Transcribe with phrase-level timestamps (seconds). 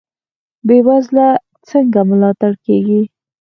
[0.67, 1.27] بې وزله
[1.69, 3.01] څنګه ملاتړ کیږي؟